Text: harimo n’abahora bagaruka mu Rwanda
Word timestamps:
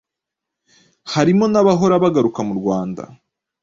harimo 1.13 1.45
n’abahora 1.51 1.95
bagaruka 2.03 2.39
mu 2.47 2.53
Rwanda 2.59 3.03